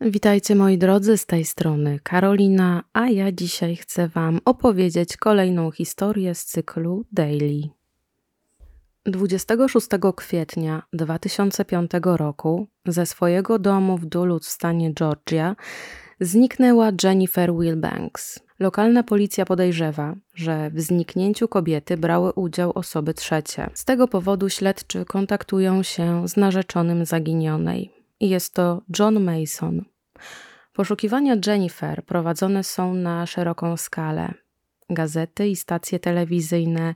Witajcie 0.00 0.54
moi 0.54 0.78
drodzy 0.78 1.16
z 1.16 1.26
tej 1.26 1.44
strony 1.44 2.00
Karolina, 2.02 2.82
a 2.92 3.08
ja 3.08 3.32
dzisiaj 3.32 3.76
chcę 3.76 4.08
Wam 4.08 4.40
opowiedzieć 4.44 5.16
kolejną 5.16 5.70
historię 5.70 6.34
z 6.34 6.44
cyklu 6.44 7.04
Daily. 7.12 7.62
26 9.06 9.88
kwietnia 10.16 10.82
2005 10.92 11.90
roku 12.02 12.66
ze 12.86 13.06
swojego 13.06 13.58
domu 13.58 13.98
w 13.98 14.06
Duluth 14.06 14.46
w 14.46 14.50
stanie 14.50 14.94
Georgia 14.94 15.56
zniknęła 16.20 16.90
Jennifer 17.02 17.54
Wilbanks. 17.54 18.40
Lokalna 18.58 19.02
policja 19.02 19.44
podejrzewa, 19.44 20.14
że 20.34 20.70
w 20.70 20.80
zniknięciu 20.80 21.48
kobiety 21.48 21.96
brały 21.96 22.32
udział 22.32 22.72
osoby 22.74 23.14
trzecie. 23.14 23.70
Z 23.74 23.84
tego 23.84 24.08
powodu 24.08 24.48
śledczy 24.48 25.04
kontaktują 25.04 25.82
się 25.82 26.28
z 26.28 26.36
narzeczonym 26.36 27.04
zaginionej. 27.04 27.95
Jest 28.20 28.54
to 28.54 28.82
John 28.98 29.20
Mason. 29.20 29.84
Poszukiwania 30.72 31.36
Jennifer 31.46 32.04
prowadzone 32.04 32.64
są 32.64 32.94
na 32.94 33.26
szeroką 33.26 33.76
skalę. 33.76 34.34
Gazety 34.90 35.48
i 35.48 35.56
stacje 35.56 35.98
telewizyjne 35.98 36.94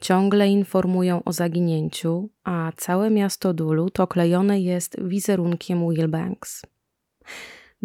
ciągle 0.00 0.48
informują 0.48 1.24
o 1.24 1.32
zaginięciu, 1.32 2.28
a 2.44 2.72
całe 2.76 3.10
miasto 3.10 3.54
Duluth 3.54 4.00
oklejone 4.00 4.60
jest 4.60 5.02
wizerunkiem 5.02 5.88
Wilbanks. 5.88 6.62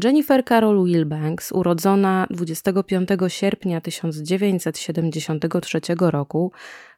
Jennifer 0.03 0.45
Carol 0.45 0.85
Wilbanks, 0.85 1.51
urodzona 1.51 2.27
25 2.29 3.09
sierpnia 3.27 3.81
1973 3.81 5.79
roku, 5.99 6.51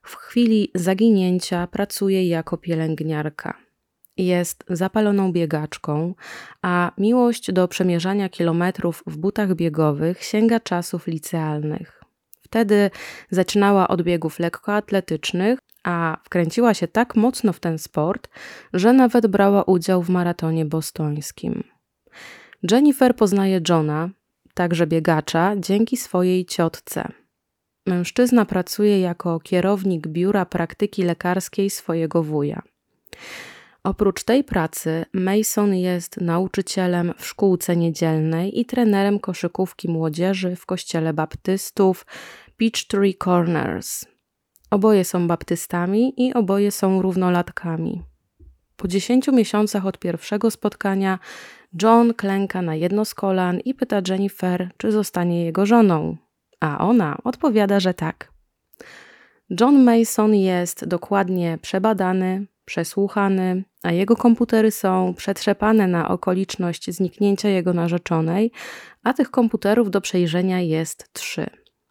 w 0.04 0.16
chwili 0.16 0.72
zaginięcia 0.76 1.68
pracuje 1.68 2.28
jako 2.28 2.58
pielęgniarka. 2.58 3.67
Jest 4.18 4.64
zapaloną 4.70 5.32
biegaczką, 5.32 6.14
a 6.62 6.92
miłość 6.98 7.52
do 7.52 7.68
przemierzania 7.68 8.30
kilometrów 8.30 9.04
w 9.08 9.18
butach 9.18 9.56
biegowych 9.56 10.24
sięga 10.24 10.60
czasów 10.60 11.08
licealnych. 11.08 12.04
Wtedy 12.42 12.90
zaczynała 13.30 13.88
od 13.88 14.02
biegów 14.02 14.40
lekkoatletycznych, 14.40 15.60
a 15.84 16.18
wkręciła 16.24 16.74
się 16.74 16.88
tak 16.88 17.16
mocno 17.16 17.54
w 17.54 17.60
ten 17.60 17.80
sport, 17.80 18.30
że 18.74 18.94
nawet 18.94 19.28
brała 19.28 19.64
udział 19.64 20.04
w 20.04 20.10
maratonie 20.10 20.66
bostońskim. 20.66 21.64
Jennifer 22.72 23.16
poznaje 23.16 23.62
Johna, 23.70 24.10
także 24.54 24.88
biegacza, 24.88 25.56
dzięki 25.58 25.98
swojej 25.98 26.46
ciotce. 26.46 27.12
Mężczyzna 27.86 28.46
pracuje 28.46 29.00
jako 29.00 29.40
kierownik 29.40 30.08
biura 30.08 30.46
praktyki 30.46 31.04
lekarskiej 31.04 31.70
swojego 31.70 32.24
wuja. 32.24 32.62
Oprócz 33.88 34.24
tej 34.24 34.44
pracy, 34.44 35.06
Mason 35.14 35.76
jest 35.76 36.22
nauczycielem 36.22 37.14
w 37.18 37.26
szkółce 37.26 37.76
niedzielnej 37.76 38.60
i 38.60 38.66
trenerem 38.66 39.20
koszykówki 39.20 39.90
młodzieży 39.90 40.56
w 40.56 40.66
kościele 40.66 41.14
baptystów 41.14 42.06
Peachtree 42.58 43.16
Corners. 43.24 44.06
Oboje 44.72 45.06
są 45.06 45.28
baptystami 45.28 46.14
i 46.18 46.34
oboje 46.34 46.72
są 46.72 47.02
równolatkami. 47.02 48.04
Po 48.76 48.88
dziesięciu 48.88 49.32
miesiącach 49.32 49.86
od 49.86 49.98
pierwszego 50.00 50.52
spotkania, 50.52 51.20
John 51.82 52.14
klęka 52.14 52.62
na 52.62 52.76
jedno 52.76 53.06
z 53.06 53.14
kolan 53.14 53.60
i 53.60 53.74
pyta 53.74 54.02
Jennifer, 54.08 54.70
czy 54.78 54.92
zostanie 54.92 55.46
jego 55.46 55.66
żoną. 55.66 56.18
A 56.60 56.88
ona 56.88 57.18
odpowiada, 57.24 57.80
że 57.80 57.94
tak. 57.94 58.32
John 59.60 59.84
Mason 59.84 60.36
jest 60.36 60.86
dokładnie 60.86 61.58
przebadany, 61.62 62.48
przesłuchany, 62.68 63.64
a 63.84 63.92
jego 63.92 64.16
komputery 64.16 64.72
są 64.72 65.14
przetrzepane 65.18 65.88
na 65.88 66.10
okoliczność 66.10 66.92
zniknięcia 66.92 67.50
jego 67.50 67.74
narzeczonej, 67.74 68.52
a 69.04 69.14
tych 69.14 69.32
komputerów 69.32 69.92
do 69.92 70.02
przejrzenia 70.02 70.62
jest 70.62 71.14
trzy. 71.14 71.46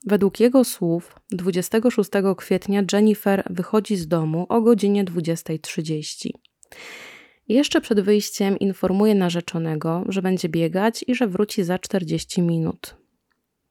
Według 0.07 0.41
jego 0.41 0.65
słów 0.65 1.15
26 1.31 2.11
kwietnia 2.37 2.83
Jennifer 2.93 3.43
wychodzi 3.51 3.97
z 3.97 4.09
domu 4.09 4.47
o 4.49 4.61
godzinie 4.61 5.05
20.30. 5.05 6.31
Jeszcze 7.49 7.81
przed 7.81 8.01
wyjściem 8.01 8.59
informuje 8.59 9.15
narzeczonego, 9.15 10.05
że 10.09 10.23
będzie 10.23 10.49
biegać 10.49 11.05
i 11.07 11.15
że 11.15 11.27
wróci 11.27 11.65
za 11.65 11.79
40 11.79 12.43
minut. 12.43 12.97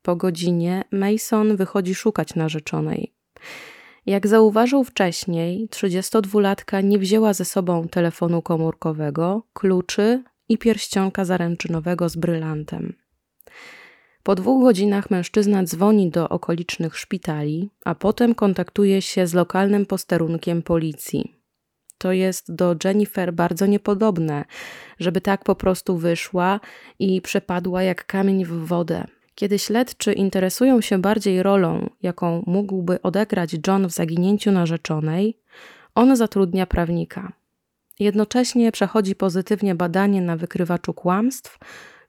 Po 0.01 0.15
godzinie 0.15 0.83
Mason 0.91 1.55
wychodzi 1.55 1.95
szukać 1.95 2.35
narzeczonej. 2.35 3.13
Jak 4.05 4.27
zauważył 4.27 4.83
wcześniej, 4.83 5.67
32-latka 5.69 6.83
nie 6.83 6.99
wzięła 6.99 7.33
ze 7.33 7.45
sobą 7.45 7.87
telefonu 7.87 8.41
komórkowego, 8.41 9.47
kluczy 9.53 10.23
i 10.49 10.57
pierścionka 10.57 11.25
zaręczynowego 11.25 12.09
z 12.09 12.15
brylantem. 12.15 12.93
Po 14.23 14.35
dwóch 14.35 14.63
godzinach 14.63 15.11
mężczyzna 15.11 15.63
dzwoni 15.63 16.09
do 16.09 16.29
okolicznych 16.29 16.97
szpitali, 16.97 17.69
a 17.85 17.95
potem 17.95 18.35
kontaktuje 18.35 19.01
się 19.01 19.27
z 19.27 19.33
lokalnym 19.33 19.85
posterunkiem 19.85 20.61
policji. 20.61 21.35
To 21.97 22.11
jest 22.11 22.55
do 22.55 22.75
Jennifer 22.83 23.33
bardzo 23.33 23.65
niepodobne, 23.65 24.45
żeby 24.99 25.21
tak 25.21 25.43
po 25.43 25.55
prostu 25.55 25.97
wyszła 25.97 26.59
i 26.99 27.21
przepadła 27.21 27.83
jak 27.83 28.05
kamień 28.05 28.45
w 28.45 28.51
wodę. 28.51 29.05
Kiedy 29.35 29.59
śledczy 29.59 30.13
interesują 30.13 30.81
się 30.81 30.97
bardziej 30.97 31.43
rolą, 31.43 31.89
jaką 32.01 32.43
mógłby 32.47 33.01
odegrać 33.01 33.55
John 33.67 33.87
w 33.87 33.91
zaginięciu 33.91 34.51
narzeczonej, 34.51 35.39
on 35.95 36.15
zatrudnia 36.15 36.65
prawnika. 36.65 37.31
Jednocześnie 37.99 38.71
przechodzi 38.71 39.15
pozytywnie 39.15 39.75
badanie 39.75 40.21
na 40.21 40.37
wykrywaczu 40.37 40.93
kłamstw, 40.93 41.59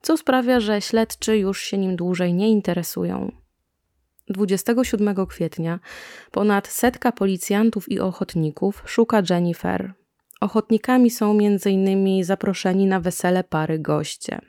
co 0.02 0.16
sprawia, 0.16 0.60
że 0.60 0.80
śledczy 0.80 1.38
już 1.38 1.60
się 1.60 1.78
nim 1.78 1.96
dłużej 1.96 2.34
nie 2.34 2.50
interesują. 2.50 3.32
27 4.28 5.26
kwietnia 5.26 5.80
ponad 6.30 6.68
setka 6.68 7.12
policjantów 7.12 7.88
i 7.88 8.00
ochotników 8.00 8.82
szuka 8.86 9.22
Jennifer. 9.30 9.92
Ochotnikami 10.40 11.10
są 11.10 11.30
m.in. 11.30 12.24
zaproszeni 12.24 12.86
na 12.86 13.00
wesele 13.00 13.44
pary 13.44 13.78
goście. 13.78 14.40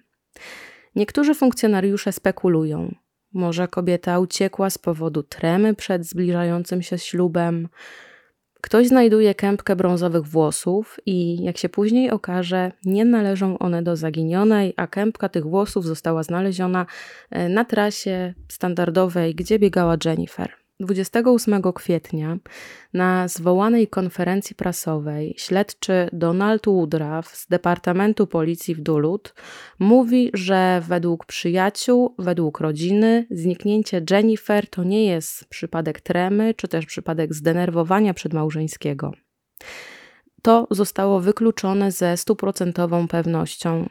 Niektórzy 0.98 1.36
funkcjonariusze 1.36 2.12
spekulują. 2.12 2.96
Może 3.34 3.68
kobieta 3.68 4.20
uciekła 4.20 4.70
z 4.70 4.78
powodu 4.78 5.24
tremy 5.24 5.76
przed 5.76 6.06
zbliżającym 6.06 6.82
się 6.82 6.98
ślubem. 6.98 7.70
Ktoś 8.62 8.88
znajduje 8.88 9.36
kępkę 9.36 9.76
brązowych 9.76 10.24
włosów 10.24 11.00
i, 11.06 11.44
jak 11.44 11.58
się 11.58 11.70
później 11.70 12.12
okaże, 12.12 12.72
nie 12.86 13.06
należą 13.06 13.58
one 13.58 13.84
do 13.84 13.96
zaginionej, 13.96 14.74
a 14.78 14.88
kępka 14.88 15.30
tych 15.30 15.44
włosów 15.44 15.86
została 15.86 16.24
znaleziona 16.24 16.86
e, 17.30 17.50
na 17.50 17.66
trasie 17.66 18.34
standardowej, 18.48 19.36
gdzie 19.36 19.60
biegała 19.60 19.98
Jennifer. 20.06 20.67
28 20.80 21.62
kwietnia 21.74 22.38
na 22.94 23.28
zwołanej 23.28 23.88
konferencji 23.88 24.56
prasowej 24.56 25.36
śledczy 25.38 26.10
Donald 26.14 26.66
Woodruff 26.66 27.36
z 27.36 27.48
Departamentu 27.48 28.28
Policji 28.28 28.76
w 28.76 28.82
Duluth 28.82 29.34
mówi, 29.80 30.30
że 30.34 30.82
według 30.88 31.26
przyjaciół, 31.26 32.16
według 32.20 32.60
rodziny, 32.60 33.28
zniknięcie 33.32 34.02
Jennifer 34.12 34.70
to 34.70 34.84
nie 34.84 35.06
jest 35.06 35.46
przypadek 35.46 36.02
tremy 36.02 36.54
czy 36.54 36.68
też 36.68 36.86
przypadek 36.86 37.34
zdenerwowania 37.34 38.14
przedmałżeńskiego. 38.14 39.12
To 40.42 40.68
zostało 40.72 41.20
wykluczone 41.20 41.92
ze 41.92 42.18
stuprocentową 42.18 43.08
pewnością. 43.08 43.90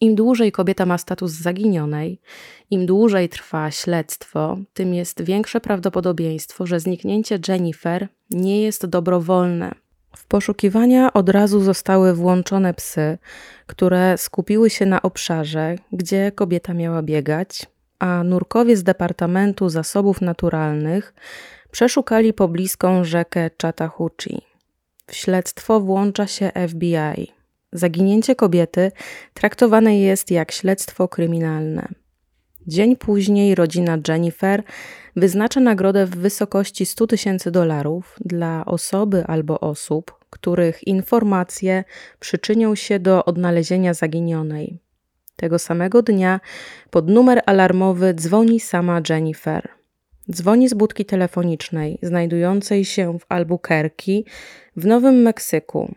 Im 0.00 0.14
dłużej 0.14 0.52
kobieta 0.52 0.86
ma 0.86 0.98
status 0.98 1.32
zaginionej, 1.32 2.20
im 2.70 2.86
dłużej 2.86 3.28
trwa 3.28 3.70
śledztwo, 3.70 4.58
tym 4.74 4.94
jest 4.94 5.22
większe 5.22 5.60
prawdopodobieństwo, 5.60 6.66
że 6.66 6.80
zniknięcie 6.80 7.38
Jennifer 7.48 8.08
nie 8.30 8.62
jest 8.62 8.86
dobrowolne. 8.86 9.74
W 10.16 10.26
poszukiwania 10.26 11.12
od 11.12 11.28
razu 11.28 11.60
zostały 11.60 12.14
włączone 12.14 12.74
psy, 12.74 13.18
które 13.66 14.18
skupiły 14.18 14.70
się 14.70 14.86
na 14.86 15.02
obszarze, 15.02 15.76
gdzie 15.92 16.32
kobieta 16.32 16.74
miała 16.74 17.02
biegać, 17.02 17.66
a 17.98 18.24
nurkowie 18.24 18.76
z 18.76 18.82
Departamentu 18.82 19.68
Zasobów 19.68 20.20
Naturalnych 20.20 21.14
przeszukali 21.70 22.32
pobliską 22.32 23.04
rzekę 23.04 23.50
Chattahoochee. 23.62 24.42
W 25.06 25.14
śledztwo 25.14 25.80
włącza 25.80 26.26
się 26.26 26.50
FBI. 26.68 27.39
Zaginięcie 27.72 28.34
kobiety 28.34 28.92
traktowane 29.34 29.98
jest 30.00 30.30
jak 30.30 30.52
śledztwo 30.52 31.08
kryminalne. 31.08 31.88
Dzień 32.66 32.96
później 32.96 33.54
rodzina 33.54 33.98
Jennifer 34.08 34.62
wyznacza 35.16 35.60
nagrodę 35.60 36.06
w 36.06 36.16
wysokości 36.16 36.86
100 36.86 37.06
tysięcy 37.06 37.50
dolarów 37.50 38.16
dla 38.24 38.64
osoby 38.64 39.24
albo 39.26 39.60
osób, 39.60 40.14
których 40.30 40.86
informacje 40.86 41.84
przyczynią 42.20 42.74
się 42.74 42.98
do 42.98 43.24
odnalezienia 43.24 43.94
zaginionej. 43.94 44.78
Tego 45.36 45.58
samego 45.58 46.02
dnia 46.02 46.40
pod 46.90 47.08
numer 47.08 47.42
alarmowy 47.46 48.14
dzwoni 48.14 48.60
sama 48.60 49.00
Jennifer. 49.08 49.68
Dzwoni 50.30 50.68
z 50.68 50.74
budki 50.74 51.04
telefonicznej 51.04 51.98
znajdującej 52.02 52.84
się 52.84 53.18
w 53.18 53.26
Albuquerque 53.28 54.22
w 54.76 54.86
Nowym 54.86 55.22
Meksyku 55.22 55.94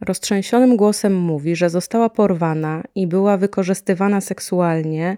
Roztrzęsionym 0.00 0.76
głosem 0.76 1.14
mówi, 1.14 1.56
że 1.56 1.70
została 1.70 2.10
porwana 2.10 2.82
i 2.94 3.06
była 3.06 3.36
wykorzystywana 3.36 4.20
seksualnie, 4.20 5.16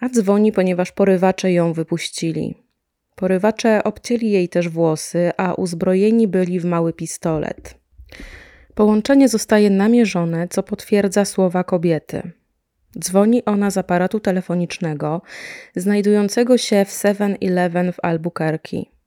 a 0.00 0.08
dzwoni, 0.08 0.52
ponieważ 0.52 0.92
porywacze 0.92 1.52
ją 1.52 1.72
wypuścili. 1.72 2.54
Porywacze 3.14 3.84
obcięli 3.84 4.30
jej 4.30 4.48
też 4.48 4.68
włosy, 4.68 5.30
a 5.36 5.54
uzbrojeni 5.54 6.28
byli 6.28 6.60
w 6.60 6.64
mały 6.64 6.92
pistolet. 6.92 7.74
Połączenie 8.74 9.28
zostaje 9.28 9.70
namierzone, 9.70 10.48
co 10.48 10.62
potwierdza 10.62 11.24
słowa 11.24 11.64
kobiety. 11.64 12.22
Dzwoni 12.98 13.44
ona 13.44 13.70
z 13.70 13.78
aparatu 13.78 14.20
telefonicznego 14.20 15.22
znajdującego 15.76 16.58
się 16.58 16.84
w 16.84 16.88
7-Eleven 16.88 17.92
w 17.92 18.00
Albuquerque. 18.02 18.99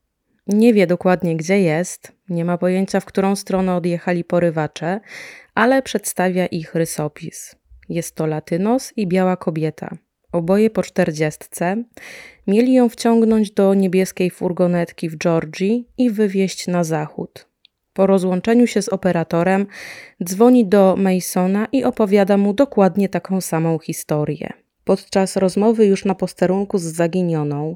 Nie 0.48 0.74
wie 0.74 0.88
dokładnie, 0.88 1.38
gdzie 1.38 1.62
jest, 1.62 2.12
nie 2.30 2.46
ma 2.46 2.58
pojęcia, 2.58 3.00
w 3.00 3.06
którą 3.06 3.36
stronę 3.36 3.76
odjechali 3.76 4.24
porywacze, 4.24 5.00
ale 5.56 5.82
przedstawia 5.82 6.46
ich 6.46 6.76
rysopis. 6.76 7.56
Jest 7.90 8.16
to 8.16 8.26
latynos 8.26 8.94
i 8.96 9.08
biała 9.08 9.38
kobieta. 9.38 9.98
Oboje 10.32 10.70
po 10.70 10.84
czterdziestce. 10.84 11.84
Mieli 12.48 12.74
ją 12.74 12.90
wciągnąć 12.90 13.52
do 13.52 13.74
niebieskiej 13.74 14.32
furgonetki 14.32 15.10
w 15.10 15.18
Georgii 15.18 15.88
i 15.98 16.10
wywieźć 16.10 16.68
na 16.68 16.84
zachód. 16.84 17.48
Po 17.94 18.08
rozłączeniu 18.08 18.68
się 18.68 18.82
z 18.82 18.90
operatorem 18.90 19.66
dzwoni 20.24 20.66
do 20.66 20.96
Masona 20.98 21.68
i 21.72 21.84
opowiada 21.84 22.38
mu 22.38 22.54
dokładnie 22.54 23.10
taką 23.10 23.42
samą 23.42 23.80
historię. 23.80 24.63
Podczas 24.84 25.36
rozmowy 25.36 25.86
już 25.86 26.06
na 26.06 26.16
posterunku 26.16 26.78
z 26.78 26.84
zaginioną, 26.84 27.76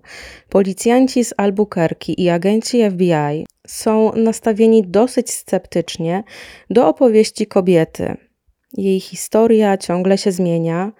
policjanci 0.50 1.24
z 1.26 1.34
Albuquerque 1.38 2.14
i 2.14 2.30
agenci 2.30 2.90
FBI 2.92 3.46
są 3.68 4.12
nastawieni 4.16 4.88
dosyć 4.88 5.32
sceptycznie 5.32 6.24
do 6.70 6.88
opowieści 6.88 7.48
kobiety, 7.48 8.18
jej 8.74 9.00
historia 9.00 9.78
ciągle 9.78 10.18
się 10.18 10.32
zmienia. 10.32 10.92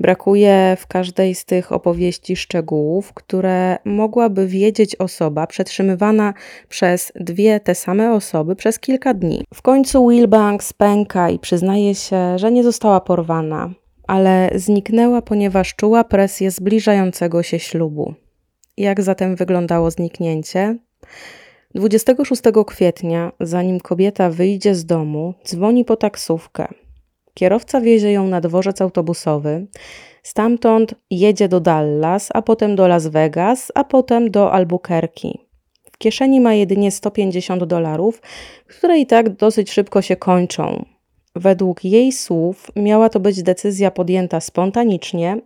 Brakuje 0.00 0.76
w 0.80 0.86
każdej 0.86 1.34
z 1.34 1.44
tych 1.44 1.72
opowieści 1.72 2.36
szczegółów, 2.36 3.12
które 3.12 3.78
mogłaby 3.84 4.46
wiedzieć 4.46 4.96
osoba 4.96 5.46
przetrzymywana 5.46 6.34
przez 6.68 7.12
dwie 7.14 7.60
te 7.60 7.74
same 7.74 8.12
osoby 8.12 8.56
przez 8.56 8.78
kilka 8.78 9.14
dni. 9.14 9.44
W 9.54 9.62
końcu 9.62 10.08
Wilbanks 10.08 10.72
pęka 10.72 11.30
i 11.30 11.38
przyznaje 11.38 11.94
się, 11.94 12.38
że 12.38 12.52
nie 12.52 12.64
została 12.64 13.00
porwana, 13.00 13.70
ale 14.06 14.50
zniknęła, 14.54 15.22
ponieważ 15.22 15.74
czuła 15.74 16.04
presję 16.04 16.50
zbliżającego 16.50 17.42
się 17.42 17.58
ślubu. 17.58 18.14
Jak 18.76 19.02
zatem 19.02 19.36
wyglądało 19.36 19.90
zniknięcie? 19.90 20.76
26 21.74 22.42
kwietnia, 22.66 23.32
zanim 23.40 23.80
kobieta 23.80 24.30
wyjdzie 24.30 24.74
z 24.74 24.86
domu, 24.86 25.34
dzwoni 25.44 25.84
po 25.84 25.96
taksówkę. 25.96 26.68
Kierowca 27.34 27.80
wiezie 27.80 28.12
ją 28.12 28.26
na 28.26 28.40
dworzec 28.40 28.80
autobusowy. 28.80 29.66
Stamtąd 30.22 30.94
jedzie 31.10 31.48
do 31.48 31.60
Dallas, 31.60 32.28
a 32.34 32.42
potem 32.42 32.76
do 32.76 32.88
Las 32.88 33.06
Vegas, 33.06 33.72
a 33.74 33.84
potem 33.84 34.30
do 34.30 34.52
Albuquerque. 34.52 35.32
W 35.92 35.98
kieszeni 35.98 36.40
ma 36.40 36.54
jedynie 36.54 36.90
150 36.90 37.64
dolarów, 37.64 38.22
które 38.66 38.98
i 38.98 39.06
tak 39.06 39.28
dosyć 39.28 39.70
szybko 39.70 40.02
się 40.02 40.16
kończą. 40.16 40.84
Według 41.36 41.84
jej 41.84 42.12
słów 42.12 42.70
miała 42.76 43.08
to 43.08 43.20
być 43.20 43.42
decyzja 43.42 43.90
podjęta 43.90 44.40
spontanicznie, 44.40 45.40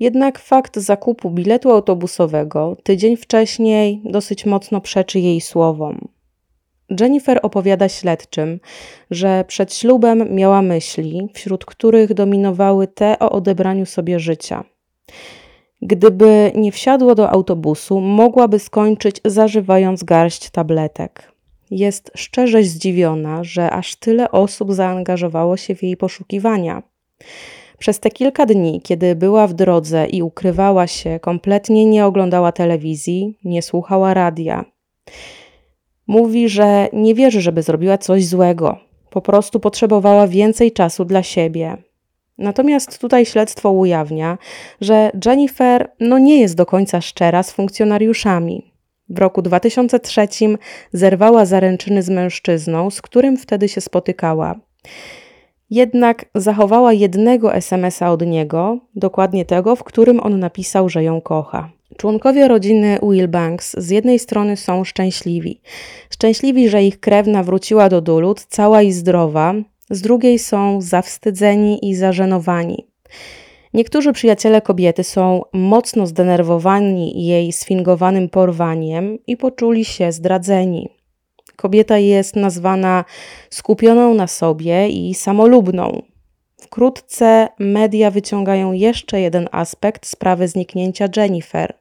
jednak 0.00 0.38
fakt 0.38 0.78
zakupu 0.78 1.30
biletu 1.30 1.70
autobusowego 1.70 2.76
tydzień 2.82 3.16
wcześniej 3.16 4.02
dosyć 4.04 4.46
mocno 4.46 4.80
przeczy 4.80 5.20
jej 5.20 5.40
słowom. 5.40 6.08
Jennifer 7.00 7.40
opowiada 7.42 7.88
śledczym, 7.88 8.60
że 9.10 9.44
przed 9.48 9.74
ślubem 9.74 10.34
miała 10.34 10.62
myśli, 10.62 11.28
wśród 11.34 11.64
których 11.64 12.14
dominowały 12.14 12.86
te 12.86 13.18
o 13.18 13.30
odebraniu 13.30 13.86
sobie 13.86 14.20
życia. 14.20 14.64
Gdyby 15.82 16.52
nie 16.54 16.72
wsiadło 16.72 17.14
do 17.14 17.30
autobusu, 17.30 18.00
mogłaby 18.00 18.58
skończyć 18.58 19.20
zażywając 19.24 20.04
garść 20.04 20.50
tabletek. 20.50 21.32
Jest 21.70 22.10
szczerze 22.16 22.62
zdziwiona, 22.62 23.44
że 23.44 23.70
aż 23.70 23.96
tyle 23.96 24.30
osób 24.30 24.72
zaangażowało 24.72 25.56
się 25.56 25.74
w 25.74 25.82
jej 25.82 25.96
poszukiwania. 25.96 26.82
Przez 27.78 28.00
te 28.00 28.10
kilka 28.10 28.46
dni, 28.46 28.80
kiedy 28.84 29.14
była 29.16 29.46
w 29.46 29.54
drodze 29.54 30.06
i 30.06 30.22
ukrywała 30.22 30.86
się, 30.86 31.20
kompletnie 31.20 31.86
nie 31.86 32.06
oglądała 32.06 32.52
telewizji, 32.52 33.38
nie 33.44 33.62
słuchała 33.62 34.14
radia. 34.14 34.64
Mówi, 36.06 36.48
że 36.48 36.88
nie 36.92 37.14
wierzy, 37.14 37.40
żeby 37.40 37.62
zrobiła 37.62 37.98
coś 37.98 38.26
złego. 38.26 38.78
Po 39.10 39.20
prostu 39.20 39.60
potrzebowała 39.60 40.26
więcej 40.26 40.72
czasu 40.72 41.04
dla 41.04 41.22
siebie. 41.22 41.76
Natomiast 42.38 42.98
tutaj 42.98 43.26
śledztwo 43.26 43.70
ujawnia, 43.70 44.38
że 44.80 45.10
Jennifer 45.26 45.90
no 46.00 46.18
nie 46.18 46.40
jest 46.40 46.56
do 46.56 46.66
końca 46.66 47.00
szczera 47.00 47.42
z 47.42 47.52
funkcjonariuszami. 47.52 48.69
W 49.10 49.18
roku 49.18 49.42
2003 49.42 50.28
zerwała 50.92 51.46
zaręczyny 51.46 52.02
z 52.02 52.10
mężczyzną, 52.10 52.90
z 52.90 53.02
którym 53.02 53.36
wtedy 53.36 53.68
się 53.68 53.80
spotykała. 53.80 54.54
Jednak 55.70 56.24
zachowała 56.34 56.92
jednego 56.92 57.54
SMS-a 57.54 58.10
od 58.10 58.26
niego, 58.26 58.78
dokładnie 58.94 59.44
tego, 59.44 59.76
w 59.76 59.84
którym 59.84 60.20
on 60.20 60.38
napisał, 60.38 60.88
że 60.88 61.04
ją 61.04 61.20
kocha. 61.20 61.70
Członkowie 61.96 62.48
rodziny 62.48 62.98
Wilbanks 63.02 63.76
z 63.78 63.90
jednej 63.90 64.18
strony 64.18 64.56
są 64.56 64.84
szczęśliwi. 64.84 65.60
Szczęśliwi, 66.10 66.68
że 66.68 66.82
ich 66.82 67.00
krewna 67.00 67.42
wróciła 67.42 67.88
do 67.88 68.00
Duluth 68.00 68.44
cała 68.48 68.82
i 68.82 68.92
zdrowa, 68.92 69.54
z 69.90 70.00
drugiej 70.00 70.38
są 70.38 70.80
zawstydzeni 70.80 71.90
i 71.90 71.94
zażenowani. 71.94 72.86
Niektórzy 73.74 74.12
przyjaciele 74.12 74.62
kobiety 74.62 75.04
są 75.04 75.42
mocno 75.52 76.06
zdenerwowani 76.06 77.26
jej 77.26 77.52
sfingowanym 77.52 78.28
porwaniem 78.28 79.18
i 79.26 79.36
poczuli 79.36 79.84
się 79.84 80.12
zdradzeni. 80.12 80.88
Kobieta 81.56 81.98
jest 81.98 82.36
nazwana 82.36 83.04
skupioną 83.50 84.14
na 84.14 84.26
sobie 84.26 84.88
i 84.88 85.14
samolubną. 85.14 86.02
Wkrótce 86.60 87.48
media 87.58 88.10
wyciągają 88.10 88.72
jeszcze 88.72 89.20
jeden 89.20 89.48
aspekt 89.52 90.06
sprawy 90.06 90.48
zniknięcia 90.48 91.08
Jennifer 91.16 91.80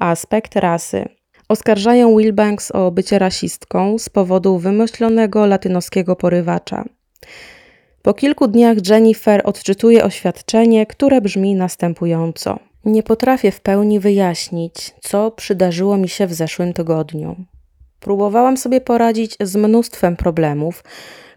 aspekt 0.00 0.56
rasy. 0.56 1.04
Oskarżają 1.48 2.18
Wilbanks 2.18 2.70
o 2.70 2.90
bycie 2.90 3.18
rasistką 3.18 3.98
z 3.98 4.08
powodu 4.08 4.58
wymyślonego 4.58 5.46
latynoskiego 5.46 6.16
porywacza. 6.16 6.84
Po 8.04 8.14
kilku 8.14 8.48
dniach 8.48 8.88
Jennifer 8.88 9.42
odczytuje 9.44 10.04
oświadczenie, 10.04 10.86
które 10.86 11.20
brzmi 11.20 11.54
następująco. 11.54 12.58
Nie 12.84 13.02
potrafię 13.02 13.50
w 13.50 13.60
pełni 13.60 14.00
wyjaśnić, 14.00 14.94
co 15.00 15.30
przydarzyło 15.30 15.96
mi 15.96 16.08
się 16.08 16.26
w 16.26 16.34
zeszłym 16.34 16.72
tygodniu. 16.72 17.36
Próbowałam 18.00 18.56
sobie 18.56 18.80
poradzić 18.80 19.36
z 19.40 19.56
mnóstwem 19.56 20.16
problemów, 20.16 20.84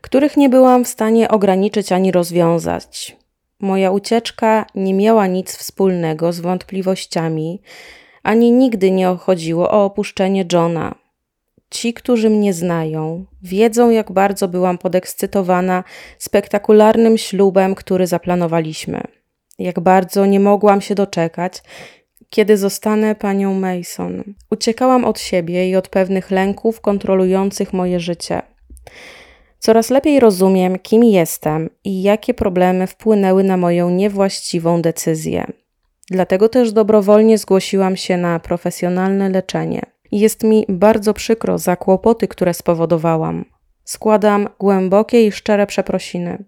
których 0.02 0.38
nie 0.38 0.50
byłam 0.50 0.86
w 0.86 0.88
stanie 0.88 1.30
ograniczyć 1.30 1.92
ani 1.92 2.12
rozwiązać. 2.12 3.18
Moja 3.60 3.92
ucieczka 3.92 4.66
nie 4.76 4.94
miała 4.94 5.28
nic 5.28 5.56
wspólnego 5.56 6.34
z 6.34 6.40
wątpliwościami, 6.40 7.62
ani 8.24 8.52
nigdy 8.52 8.92
nie 8.92 9.08
chodziło 9.08 9.72
o 9.72 9.86
opuszczenie 9.86 10.46
Johna. 10.54 10.96
Ci, 11.70 11.94
którzy 11.94 12.30
mnie 12.30 12.54
znają, 12.54 13.26
wiedzą, 13.42 13.90
jak 13.90 14.12
bardzo 14.12 14.48
byłam 14.48 14.78
podekscytowana 14.78 15.84
spektakularnym 16.18 17.18
ślubem, 17.18 17.76
który 17.76 18.08
zaplanowaliśmy. 18.08 19.02
Jak 19.60 19.80
bardzo 19.80 20.26
nie 20.26 20.40
mogłam 20.40 20.82
się 20.82 20.96
doczekać, 20.96 21.64
kiedy 22.30 22.58
zostanę 22.58 23.16
panią 23.16 23.54
Mason. 23.54 24.24
Uciekałam 24.52 25.06
od 25.06 25.20
siebie 25.20 25.70
i 25.70 25.76
od 25.76 25.88
pewnych 25.90 26.32
lęków 26.32 26.82
kontrolujących 26.82 27.74
moje 27.74 28.00
życie. 28.00 28.42
Coraz 29.60 29.90
lepiej 29.90 30.20
rozumiem, 30.20 30.80
kim 30.80 31.04
jestem 31.04 31.70
i 31.84 32.02
jakie 32.02 32.34
problemy 32.34 32.88
wpłynęły 32.88 33.44
na 33.44 33.58
moją 33.58 33.90
niewłaściwą 33.90 34.82
decyzję. 34.82 35.46
Dlatego 36.10 36.50
też 36.50 36.72
dobrowolnie 36.72 37.38
zgłosiłam 37.38 37.96
się 37.96 38.18
na 38.18 38.40
profesjonalne 38.40 39.30
leczenie. 39.30 39.82
Jest 40.12 40.44
mi 40.44 40.66
bardzo 40.70 41.14
przykro 41.14 41.58
za 41.58 41.76
kłopoty, 41.76 42.28
które 42.28 42.54
spowodowałam. 42.54 43.46
Składam 43.84 44.50
głębokie 44.60 45.28
i 45.28 45.32
szczere 45.32 45.68
przeprosiny. 45.68 46.44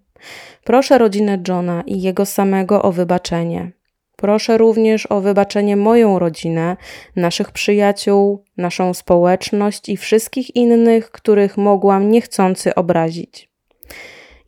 Proszę 0.64 0.98
rodzinę 0.98 1.42
Johna 1.48 1.82
i 1.86 2.02
jego 2.02 2.26
samego 2.26 2.82
o 2.82 2.92
wybaczenie. 2.92 3.72
Proszę 4.16 4.58
również 4.58 5.06
o 5.06 5.20
wybaczenie 5.20 5.76
moją 5.76 6.18
rodzinę, 6.18 6.76
naszych 7.16 7.50
przyjaciół, 7.50 8.44
naszą 8.56 8.94
społeczność 8.94 9.88
i 9.88 9.96
wszystkich 9.96 10.56
innych, 10.56 11.10
których 11.10 11.56
mogłam 11.56 12.10
niechcący 12.10 12.74
obrazić. 12.74 13.50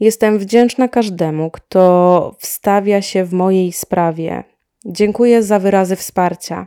Jestem 0.00 0.38
wdzięczna 0.38 0.88
każdemu, 0.88 1.50
kto 1.50 2.34
wstawia 2.38 3.02
się 3.02 3.24
w 3.24 3.32
mojej 3.32 3.72
sprawie, 3.72 4.44
Dziękuję 4.84 5.42
za 5.42 5.58
wyrazy 5.58 5.96
wsparcia. 5.96 6.66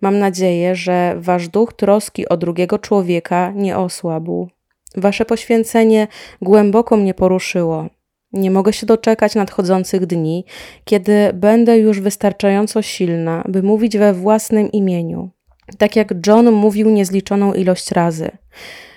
Mam 0.00 0.18
nadzieję, 0.18 0.74
że 0.74 1.14
wasz 1.18 1.48
duch 1.48 1.72
troski 1.72 2.28
o 2.28 2.36
drugiego 2.36 2.78
człowieka 2.78 3.52
nie 3.56 3.76
osłabł. 3.76 4.48
Wasze 4.96 5.24
poświęcenie 5.24 6.06
głęboko 6.42 6.96
mnie 6.96 7.14
poruszyło. 7.14 7.86
Nie 8.32 8.50
mogę 8.50 8.72
się 8.72 8.86
doczekać 8.86 9.34
nadchodzących 9.34 10.06
dni, 10.06 10.44
kiedy 10.84 11.30
będę 11.34 11.78
już 11.78 12.00
wystarczająco 12.00 12.82
silna, 12.82 13.44
by 13.48 13.62
mówić 13.62 13.98
we 13.98 14.14
własnym 14.14 14.72
imieniu. 14.72 15.30
Tak 15.78 15.96
jak 15.96 16.14
John 16.26 16.52
mówił 16.52 16.90
niezliczoną 16.90 17.54
ilość 17.54 17.90
razy. 17.90 18.30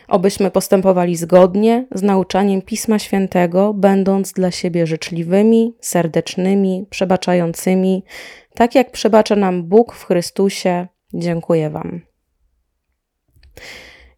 Obyśmy 0.08 0.51
postępowali 0.51 1.15
zgodnie 1.15 1.88
z 1.96 2.03
nauczaniem 2.03 2.62
Pisma 2.62 3.00
Świętego, 3.00 3.74
będąc 3.74 4.34
dla 4.34 4.51
siebie 4.51 4.88
życzliwymi, 4.88 5.75
serdecznymi, 5.80 6.86
przebaczającymi, 6.89 8.03
tak 8.53 8.75
jak 8.75 8.91
przebacza 8.91 9.36
nam 9.36 9.63
Bóg 9.63 9.93
w 9.93 10.05
Chrystusie. 10.05 10.88
Dziękuję 11.13 11.70
Wam. 11.70 12.01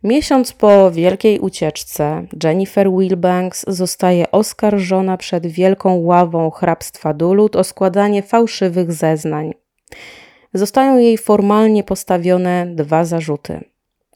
Miesiąc 0.03 0.53
po 0.53 0.91
wielkiej 0.91 1.39
ucieczce, 1.39 2.27
Jennifer 2.43 2.91
Wilbanks 2.91 3.65
zostaje 3.67 4.31
oskarżona 4.31 5.17
przed 5.17 5.47
wielką 5.47 5.95
ławą 5.95 6.49
hrabstwa 6.49 7.13
Duluth 7.13 7.57
o 7.57 7.63
składanie 7.63 8.23
fałszywych 8.23 8.93
zeznań. 8.93 9.53
Zostają 10.53 10.97
jej 10.97 11.17
formalnie 11.17 11.83
postawione 11.83 12.65
dwa 12.75 13.05
zarzuty. 13.05 13.72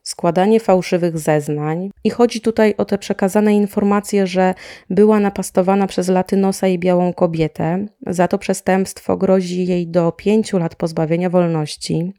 Składanie 0.08 0.60
fałszywych 0.60 1.20
zeznań, 1.20 1.90
i 2.04 2.10
chodzi 2.10 2.42
tutaj 2.42 2.74
o 2.78 2.86
te 2.86 2.98
przekazane 2.98 3.56
informacje, 3.56 4.28
że 4.28 4.54
była 4.90 5.20
napastowana 5.20 5.88
przez 5.88 6.08
latynosa 6.08 6.68
i 6.68 6.80
białą 6.80 7.14
kobietę. 7.14 7.86
Za 8.08 8.28
to 8.28 8.38
przestępstwo 8.38 9.18
grozi 9.18 9.66
jej 9.66 9.88
do 9.88 10.12
pięciu 10.12 10.58
lat 10.58 10.76
pozbawienia 10.76 11.30
wolności 11.30 12.14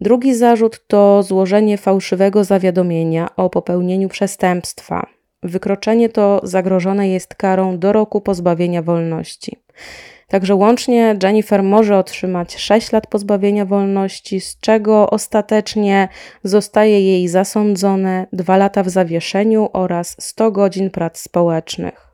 Drugi 0.00 0.34
zarzut 0.34 0.86
to 0.86 1.22
złożenie 1.22 1.78
fałszywego 1.78 2.44
zawiadomienia 2.44 3.36
o 3.36 3.50
popełnieniu 3.50 4.08
przestępstwa. 4.08 5.06
Wykroczenie 5.42 6.08
to 6.08 6.40
zagrożone 6.42 7.08
jest 7.08 7.34
karą 7.34 7.78
do 7.78 7.92
roku 7.92 8.20
pozbawienia 8.20 8.82
wolności. 8.82 9.56
Także 10.28 10.54
łącznie 10.54 11.16
Jennifer 11.22 11.62
może 11.62 11.98
otrzymać 11.98 12.56
6 12.56 12.92
lat 12.92 13.06
pozbawienia 13.06 13.64
wolności, 13.64 14.40
z 14.40 14.60
czego 14.60 15.10
ostatecznie 15.10 16.08
zostaje 16.44 17.00
jej 17.00 17.28
zasądzone 17.28 18.26
2 18.32 18.56
lata 18.56 18.82
w 18.82 18.88
zawieszeniu 18.88 19.68
oraz 19.72 20.16
100 20.18 20.50
godzin 20.50 20.90
prac 20.90 21.20
społecznych 21.20 22.08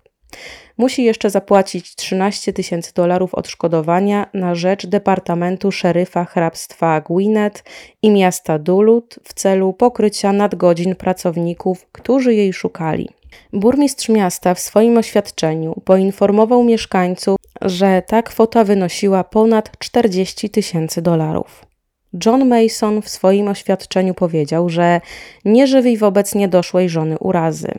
musi 0.78 1.04
jeszcze 1.04 1.30
zapłacić 1.30 1.94
13 1.94 2.52
tysięcy 2.52 2.94
dolarów 2.94 3.34
odszkodowania 3.34 4.26
na 4.34 4.54
rzecz 4.54 4.86
Departamentu 4.86 5.72
Szeryfa 5.72 6.24
Hrabstwa 6.24 7.00
Gwinnett 7.00 7.64
i 8.02 8.10
miasta 8.10 8.58
Duluth 8.58 9.18
w 9.24 9.34
celu 9.34 9.72
pokrycia 9.72 10.32
nadgodzin 10.32 10.94
pracowników, 10.94 11.86
którzy 11.92 12.34
jej 12.34 12.52
szukali. 12.52 13.08
Burmistrz 13.52 14.08
miasta 14.08 14.54
w 14.54 14.60
swoim 14.60 14.98
oświadczeniu 14.98 15.82
poinformował 15.84 16.64
mieszkańców, 16.64 17.36
że 17.62 18.02
ta 18.06 18.22
kwota 18.22 18.64
wynosiła 18.64 19.24
ponad 19.24 19.78
40 19.78 20.50
tysięcy 20.50 21.02
dolarów. 21.02 21.66
John 22.26 22.48
Mason 22.48 23.02
w 23.02 23.08
swoim 23.08 23.48
oświadczeniu 23.48 24.14
powiedział, 24.14 24.68
że 24.68 25.00
nie 25.44 25.66
żywi 25.66 25.96
wobec 25.96 26.34
niedoszłej 26.34 26.88
żony 26.88 27.18
urazy. 27.18 27.72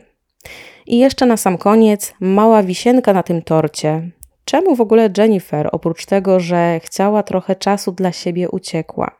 I 0.86 0.98
jeszcze 0.98 1.26
na 1.26 1.36
sam 1.36 1.58
koniec 1.58 2.14
mała 2.20 2.62
wisienka 2.62 3.12
na 3.12 3.22
tym 3.22 3.42
torcie. 3.42 4.10
Czemu 4.44 4.76
w 4.76 4.80
ogóle 4.80 5.10
Jennifer, 5.18 5.68
oprócz 5.72 6.06
tego, 6.06 6.40
że 6.40 6.80
chciała 6.84 7.22
trochę 7.22 7.56
czasu 7.56 7.92
dla 7.92 8.12
siebie, 8.12 8.48
uciekła? 8.48 9.10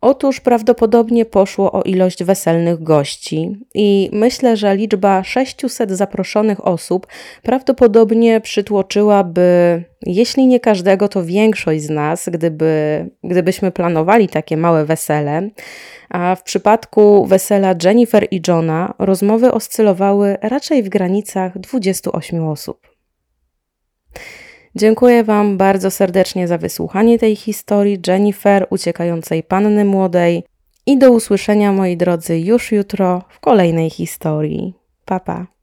Otóż 0.00 0.40
prawdopodobnie 0.40 1.24
poszło 1.24 1.72
o 1.72 1.82
ilość 1.82 2.24
weselnych 2.24 2.82
gości 2.82 3.56
i 3.74 4.10
myślę, 4.12 4.56
że 4.56 4.76
liczba 4.76 5.24
600 5.24 5.90
zaproszonych 5.90 6.66
osób 6.66 7.06
prawdopodobnie 7.42 8.40
przytłoczyłaby, 8.40 9.82
jeśli 10.02 10.46
nie 10.46 10.60
każdego, 10.60 11.08
to 11.08 11.24
większość 11.24 11.82
z 11.82 11.90
nas, 11.90 12.28
gdyby, 12.32 13.04
gdybyśmy 13.24 13.70
planowali 13.70 14.28
takie 14.28 14.56
małe 14.56 14.84
wesele. 14.84 15.50
A 16.08 16.34
w 16.34 16.42
przypadku 16.42 17.26
wesela 17.26 17.74
Jennifer 17.84 18.26
i 18.30 18.42
Johna 18.48 18.94
rozmowy 18.98 19.52
oscylowały 19.52 20.36
raczej 20.42 20.82
w 20.82 20.88
granicach 20.88 21.58
28 21.58 22.48
osób. 22.48 22.88
Dziękuję 24.74 25.24
Wam 25.24 25.56
bardzo 25.56 25.90
serdecznie 25.90 26.48
za 26.48 26.58
wysłuchanie 26.58 27.18
tej 27.18 27.36
historii 27.36 28.00
Jennifer, 28.06 28.66
uciekającej 28.70 29.42
panny 29.42 29.84
młodej. 29.84 30.44
I 30.86 30.98
do 30.98 31.12
usłyszenia, 31.12 31.72
moi 31.72 31.96
drodzy, 31.96 32.38
już 32.38 32.72
jutro 32.72 33.22
w 33.28 33.40
kolejnej 33.40 33.90
historii. 33.90 34.74
Papa. 35.04 35.34
Pa. 35.34 35.57